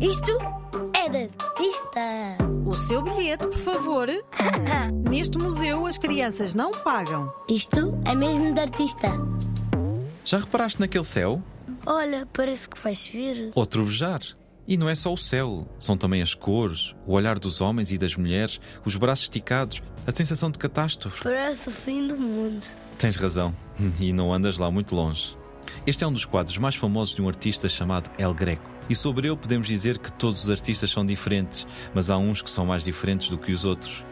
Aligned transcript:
Isto 0.00 0.38
é 0.94 1.08
de 1.08 1.28
artista. 1.38 2.00
O 2.64 2.74
seu 2.76 3.02
bilhete, 3.02 3.48
por 3.48 3.58
favor. 3.58 4.08
Neste 5.10 5.36
museu 5.38 5.86
as 5.86 5.98
crianças 5.98 6.54
não 6.54 6.72
pagam. 6.72 7.32
Isto 7.48 7.98
é 8.04 8.14
mesmo 8.14 8.54
de 8.54 8.60
artista. 8.60 9.08
Já 10.24 10.38
reparaste 10.38 10.78
naquele 10.80 11.02
céu? 11.04 11.42
Olha, 11.84 12.28
parece 12.32 12.68
que 12.68 12.78
vai 12.80 12.94
chover. 12.94 13.50
Ou 13.56 13.66
trovejar? 13.66 14.20
E 14.68 14.76
não 14.76 14.88
é 14.88 14.94
só 14.94 15.12
o 15.12 15.18
céu, 15.18 15.66
são 15.78 15.96
também 15.96 16.22
as 16.22 16.34
cores, 16.34 16.94
o 17.06 17.14
olhar 17.14 17.38
dos 17.38 17.60
homens 17.60 17.90
e 17.90 17.98
das 17.98 18.14
mulheres, 18.16 18.60
os 18.84 18.94
braços 18.96 19.24
esticados, 19.24 19.82
a 20.06 20.12
sensação 20.12 20.50
de 20.50 20.58
catástrofe. 20.58 21.22
Parece 21.22 21.70
o 21.70 21.72
fim 21.72 22.06
do 22.06 22.16
mundo. 22.16 22.62
Tens 22.98 23.16
razão, 23.16 23.52
e 23.98 24.12
não 24.12 24.32
andas 24.32 24.58
lá 24.58 24.70
muito 24.70 24.94
longe. 24.94 25.36
Este 25.86 26.04
é 26.04 26.06
um 26.06 26.12
dos 26.12 26.24
quadros 26.24 26.58
mais 26.58 26.74
famosos 26.74 27.14
de 27.14 27.22
um 27.22 27.28
artista 27.28 27.68
chamado 27.68 28.10
El 28.18 28.34
Greco. 28.34 28.70
E 28.88 28.94
sobre 28.94 29.28
ele 29.28 29.36
podemos 29.36 29.66
dizer 29.66 29.98
que 29.98 30.10
todos 30.12 30.44
os 30.44 30.50
artistas 30.50 30.90
são 30.90 31.04
diferentes, 31.04 31.66
mas 31.94 32.10
há 32.10 32.16
uns 32.16 32.42
que 32.42 32.50
são 32.50 32.66
mais 32.66 32.84
diferentes 32.84 33.28
do 33.28 33.38
que 33.38 33.52
os 33.52 33.64
outros. 33.64 34.02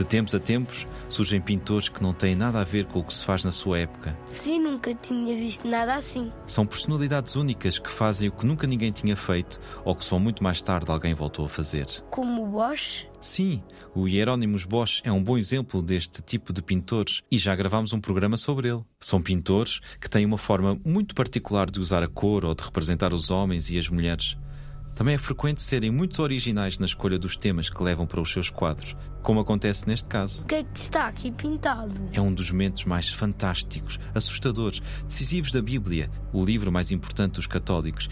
De 0.00 0.06
tempos 0.06 0.34
a 0.34 0.40
tempos 0.40 0.86
surgem 1.10 1.42
pintores 1.42 1.90
que 1.90 2.02
não 2.02 2.14
têm 2.14 2.34
nada 2.34 2.58
a 2.58 2.64
ver 2.64 2.86
com 2.86 3.00
o 3.00 3.04
que 3.04 3.12
se 3.12 3.22
faz 3.22 3.44
na 3.44 3.50
sua 3.50 3.80
época. 3.80 4.16
Sim, 4.24 4.58
nunca 4.58 4.94
tinha 4.94 5.36
visto 5.36 5.68
nada 5.68 5.94
assim. 5.94 6.32
São 6.46 6.64
personalidades 6.64 7.36
únicas 7.36 7.78
que 7.78 7.90
fazem 7.90 8.30
o 8.30 8.32
que 8.32 8.46
nunca 8.46 8.66
ninguém 8.66 8.90
tinha 8.90 9.14
feito 9.14 9.60
ou 9.84 9.94
que 9.94 10.02
só 10.02 10.18
muito 10.18 10.42
mais 10.42 10.62
tarde 10.62 10.90
alguém 10.90 11.12
voltou 11.12 11.44
a 11.44 11.50
fazer. 11.50 11.86
Como 12.10 12.44
o 12.44 12.46
Bosch. 12.46 13.08
Sim, 13.20 13.62
o 13.94 14.08
Hieronymus 14.08 14.64
Bosch 14.64 15.02
é 15.04 15.12
um 15.12 15.22
bom 15.22 15.36
exemplo 15.36 15.82
deste 15.82 16.22
tipo 16.22 16.50
de 16.50 16.62
pintores 16.62 17.20
e 17.30 17.36
já 17.36 17.54
gravámos 17.54 17.92
um 17.92 18.00
programa 18.00 18.38
sobre 18.38 18.70
ele. 18.70 18.82
São 19.00 19.20
pintores 19.20 19.80
que 20.00 20.08
têm 20.08 20.24
uma 20.24 20.38
forma 20.38 20.80
muito 20.82 21.14
particular 21.14 21.70
de 21.70 21.78
usar 21.78 22.02
a 22.02 22.08
cor 22.08 22.46
ou 22.46 22.54
de 22.54 22.64
representar 22.64 23.12
os 23.12 23.30
homens 23.30 23.70
e 23.70 23.78
as 23.78 23.90
mulheres. 23.90 24.34
Também 24.94 25.14
é 25.14 25.18
frequente 25.18 25.62
serem 25.62 25.90
muito 25.90 26.22
originais 26.22 26.78
na 26.78 26.86
escolha 26.86 27.18
dos 27.18 27.36
temas 27.36 27.70
que 27.70 27.82
levam 27.82 28.06
para 28.06 28.20
os 28.20 28.30
seus 28.30 28.50
quadros, 28.50 28.96
como 29.22 29.40
acontece 29.40 29.86
neste 29.86 30.06
caso. 30.06 30.42
O 30.42 30.46
que 30.46 30.56
é 30.56 30.64
que 30.64 30.78
está 30.78 31.06
aqui 31.06 31.30
pintado? 31.30 31.94
É 32.12 32.20
um 32.20 32.32
dos 32.32 32.50
momentos 32.50 32.84
mais 32.84 33.08
fantásticos, 33.10 33.98
assustadores, 34.14 34.80
decisivos 35.04 35.50
da 35.50 35.62
Bíblia, 35.62 36.10
o 36.32 36.44
livro 36.44 36.70
mais 36.70 36.92
importante 36.92 37.34
dos 37.34 37.46
católicos 37.46 38.08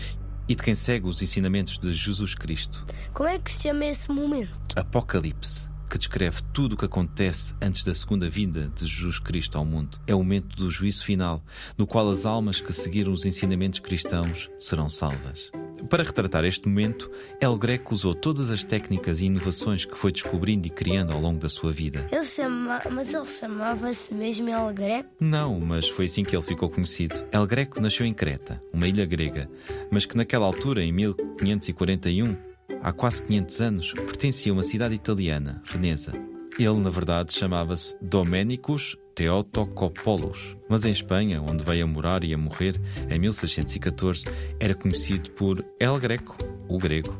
e 0.48 0.54
de 0.54 0.62
quem 0.62 0.74
segue 0.74 1.06
os 1.06 1.20
ensinamentos 1.20 1.78
de 1.78 1.92
Jesus 1.92 2.34
Cristo. 2.34 2.86
Como 3.12 3.28
é 3.28 3.38
que 3.38 3.52
se 3.52 3.62
chama 3.62 3.84
esse 3.84 4.10
momento? 4.10 4.58
Apocalipse 4.74 5.68
que 5.88 5.98
descreve 5.98 6.42
tudo 6.52 6.74
o 6.74 6.76
que 6.76 6.84
acontece 6.84 7.54
antes 7.62 7.82
da 7.82 7.94
segunda 7.94 8.28
vinda 8.28 8.70
de 8.74 8.86
Jesus 8.86 9.18
Cristo 9.18 9.56
ao 9.56 9.64
mundo. 9.64 9.98
É 10.06 10.14
o 10.14 10.18
momento 10.18 10.56
do 10.56 10.70
juízo 10.70 11.04
final, 11.04 11.42
no 11.76 11.86
qual 11.86 12.10
as 12.10 12.26
almas 12.26 12.60
que 12.60 12.72
seguiram 12.72 13.12
os 13.12 13.24
ensinamentos 13.24 13.80
cristãos 13.80 14.50
serão 14.58 14.90
salvas. 14.90 15.50
Para 15.88 16.02
retratar 16.02 16.44
este 16.44 16.68
momento, 16.68 17.10
El 17.40 17.56
Greco 17.56 17.94
usou 17.94 18.14
todas 18.14 18.50
as 18.50 18.62
técnicas 18.62 19.20
e 19.20 19.26
inovações 19.26 19.84
que 19.84 19.96
foi 19.96 20.12
descobrindo 20.12 20.66
e 20.66 20.70
criando 20.70 21.12
ao 21.12 21.20
longo 21.20 21.38
da 21.38 21.48
sua 21.48 21.72
vida. 21.72 22.06
Ele 22.10 22.24
chama... 22.24 22.80
Mas 22.90 23.12
ele 23.12 23.26
chamava-se 23.26 24.12
mesmo 24.12 24.48
El 24.48 24.72
Greco? 24.72 25.08
Não, 25.20 25.58
mas 25.60 25.88
foi 25.88 26.06
assim 26.06 26.22
que 26.22 26.34
ele 26.34 26.42
ficou 26.42 26.68
conhecido. 26.68 27.22
El 27.32 27.46
Greco 27.46 27.80
nasceu 27.80 28.04
em 28.04 28.14
Creta, 28.14 28.60
uma 28.72 28.86
ilha 28.86 29.06
grega, 29.06 29.48
mas 29.90 30.04
que 30.04 30.16
naquela 30.16 30.46
altura, 30.46 30.82
em 30.82 30.92
1541, 30.92 32.36
há 32.82 32.92
quase 32.92 33.22
500 33.22 33.60
anos, 33.60 33.92
pertencia 33.92 34.52
a 34.52 34.54
uma 34.54 34.62
cidade 34.62 34.94
italiana, 34.94 35.60
Veneza. 35.64 36.12
Ele, 36.58 36.80
na 36.80 36.90
verdade, 36.90 37.32
chamava-se 37.32 37.96
Domenicus 38.02 38.96
Theotokopoulos, 39.14 40.56
mas 40.68 40.84
em 40.84 40.90
Espanha, 40.90 41.40
onde 41.40 41.62
veio 41.62 41.84
a 41.84 41.86
morar 41.86 42.24
e 42.24 42.34
a 42.34 42.38
morrer 42.38 42.80
em 43.08 43.18
1614, 43.18 44.24
era 44.58 44.74
conhecido 44.74 45.30
por 45.30 45.64
El 45.78 45.98
Greco, 45.98 46.36
o 46.68 46.76
grego. 46.78 47.16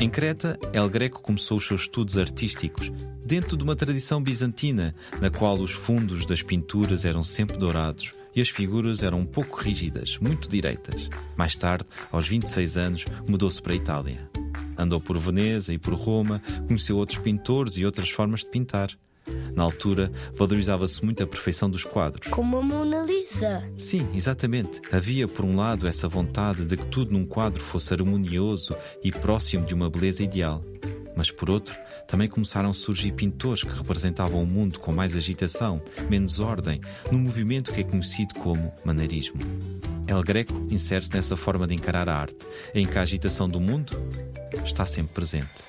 Em 0.00 0.08
Creta, 0.08 0.58
El 0.72 0.88
Greco 0.88 1.20
começou 1.20 1.58
os 1.58 1.66
seus 1.66 1.82
estudos 1.82 2.16
artísticos 2.16 2.90
dentro 3.26 3.56
de 3.56 3.64
uma 3.64 3.74
tradição 3.74 4.22
bizantina, 4.22 4.94
na 5.20 5.28
qual 5.28 5.56
os 5.56 5.72
fundos 5.72 6.24
das 6.24 6.40
pinturas 6.40 7.04
eram 7.04 7.22
sempre 7.22 7.58
dourados 7.58 8.12
e 8.34 8.40
as 8.40 8.48
figuras 8.48 9.02
eram 9.02 9.18
um 9.18 9.26
pouco 9.26 9.60
rígidas, 9.60 10.16
muito 10.18 10.48
direitas. 10.48 11.10
Mais 11.36 11.56
tarde, 11.56 11.84
aos 12.12 12.28
26 12.28 12.76
anos, 12.76 13.04
mudou-se 13.28 13.60
para 13.60 13.72
a 13.72 13.76
Itália. 13.76 14.30
Andou 14.78 15.00
por 15.00 15.18
Veneza 15.18 15.72
e 15.72 15.78
por 15.78 15.94
Roma, 15.94 16.40
conheceu 16.66 16.96
outros 16.96 17.18
pintores 17.18 17.76
e 17.76 17.84
outras 17.84 18.10
formas 18.10 18.40
de 18.40 18.50
pintar. 18.50 18.90
Na 19.54 19.62
altura, 19.62 20.10
valorizava-se 20.34 21.04
muito 21.04 21.22
a 21.22 21.26
perfeição 21.26 21.68
dos 21.68 21.84
quadros. 21.84 22.30
Como 22.30 22.56
a 22.56 22.62
Mona 22.62 23.02
Lisa. 23.02 23.68
Sim, 23.76 24.08
exatamente. 24.14 24.80
Havia, 24.92 25.28
por 25.28 25.44
um 25.44 25.56
lado, 25.56 25.86
essa 25.86 26.08
vontade 26.08 26.64
de 26.64 26.76
que 26.76 26.86
tudo 26.86 27.12
num 27.12 27.26
quadro 27.26 27.62
fosse 27.62 27.92
harmonioso 27.92 28.74
e 29.02 29.10
próximo 29.12 29.66
de 29.66 29.74
uma 29.74 29.90
beleza 29.90 30.22
ideal. 30.22 30.64
Mas, 31.16 31.30
por 31.30 31.50
outro, 31.50 31.74
também 32.06 32.28
começaram 32.28 32.70
a 32.70 32.74
surgir 32.74 33.12
pintores 33.12 33.64
que 33.64 33.76
representavam 33.76 34.42
o 34.42 34.46
mundo 34.46 34.78
com 34.78 34.92
mais 34.92 35.16
agitação, 35.16 35.82
menos 36.08 36.38
ordem, 36.38 36.80
num 37.10 37.18
movimento 37.18 37.72
que 37.72 37.80
é 37.80 37.84
conhecido 37.84 38.34
como 38.34 38.72
maneirismo. 38.84 39.40
El 40.08 40.22
Greco 40.22 40.66
insere-se 40.70 41.12
nessa 41.12 41.36
forma 41.36 41.66
de 41.66 41.74
encarar 41.74 42.08
a 42.08 42.16
arte, 42.16 42.38
em 42.74 42.86
que 42.86 42.96
a 42.96 43.02
agitação 43.02 43.46
do 43.46 43.60
mundo 43.60 43.92
está 44.64 44.86
sempre 44.86 45.12
presente. 45.12 45.68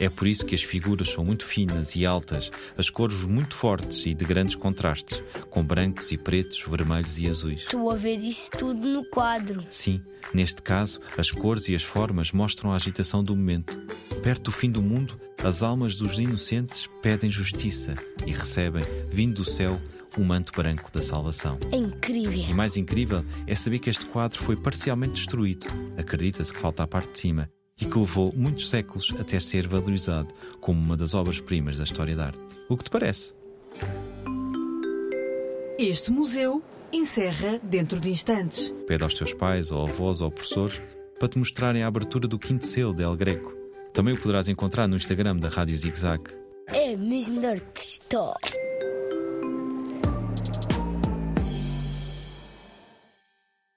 É 0.00 0.08
por 0.08 0.26
isso 0.26 0.44
que 0.44 0.54
as 0.56 0.64
figuras 0.64 1.10
são 1.10 1.24
muito 1.24 1.44
finas 1.44 1.94
e 1.94 2.04
altas, 2.04 2.50
as 2.76 2.90
cores 2.90 3.22
muito 3.22 3.54
fortes 3.54 4.04
e 4.04 4.14
de 4.14 4.24
grandes 4.24 4.56
contrastes, 4.56 5.22
com 5.48 5.62
brancos 5.62 6.10
e 6.10 6.16
pretos, 6.16 6.60
vermelhos 6.68 7.20
e 7.20 7.28
azuis. 7.28 7.60
Estou 7.60 7.88
a 7.88 7.94
ver 7.94 8.18
isso 8.18 8.50
tudo 8.50 8.80
no 8.80 9.04
quadro. 9.04 9.64
Sim, 9.70 10.02
neste 10.34 10.60
caso, 10.60 11.00
as 11.16 11.30
cores 11.30 11.68
e 11.68 11.74
as 11.76 11.84
formas 11.84 12.32
mostram 12.32 12.72
a 12.72 12.76
agitação 12.76 13.22
do 13.22 13.36
momento. 13.36 13.76
Perto 14.24 14.44
do 14.44 14.52
fim 14.52 14.72
do 14.72 14.82
mundo, 14.82 15.18
as 15.42 15.62
almas 15.62 15.94
dos 15.94 16.18
inocentes 16.18 16.88
pedem 17.00 17.30
justiça 17.30 17.94
e 18.26 18.32
recebem, 18.32 18.84
vindo 19.08 19.42
do 19.42 19.44
céu, 19.48 19.80
o 20.20 20.24
manto 20.24 20.52
branco 20.52 20.90
da 20.92 21.02
salvação. 21.02 21.58
É 21.72 21.76
incrível. 21.76 22.44
E 22.48 22.54
mais 22.54 22.76
incrível 22.76 23.24
é 23.46 23.54
saber 23.54 23.78
que 23.78 23.90
este 23.90 24.06
quadro 24.06 24.38
foi 24.38 24.56
parcialmente 24.56 25.14
destruído. 25.14 25.66
Acredita-se 25.96 26.52
que 26.52 26.58
falta 26.58 26.82
a 26.82 26.86
parte 26.86 27.12
de 27.12 27.18
cima 27.18 27.50
e 27.80 27.84
que 27.84 27.98
levou 27.98 28.32
muitos 28.36 28.68
séculos 28.68 29.14
até 29.18 29.38
ser 29.38 29.68
valorizado 29.68 30.34
como 30.60 30.82
uma 30.82 30.96
das 30.96 31.14
obras-primas 31.14 31.78
da 31.78 31.84
história 31.84 32.16
da 32.16 32.26
arte. 32.26 32.38
O 32.68 32.76
que 32.76 32.84
te 32.84 32.90
parece? 32.90 33.32
Este 35.78 36.10
museu 36.10 36.62
encerra 36.92 37.60
dentro 37.62 38.00
de 38.00 38.10
instantes. 38.10 38.72
Pede 38.86 39.04
aos 39.04 39.14
teus 39.14 39.32
pais, 39.32 39.70
ou 39.70 39.86
avós, 39.86 40.20
ou 40.20 40.30
professores 40.30 40.80
para 41.18 41.28
te 41.28 41.38
mostrarem 41.38 41.82
a 41.82 41.86
abertura 41.86 42.26
do 42.26 42.38
quinto 42.38 42.64
selo 42.66 42.94
de 42.94 43.02
El 43.02 43.16
Greco. 43.16 43.54
Também 43.92 44.14
o 44.14 44.18
poderás 44.20 44.48
encontrar 44.48 44.86
no 44.88 44.96
Instagram 44.96 45.36
da 45.36 45.48
Rádio 45.48 45.76
Zig 45.76 45.98
Zag. 45.98 46.22
É 46.68 46.96
mesmo 46.96 47.40
de 47.40 47.46
artista. 47.46 48.34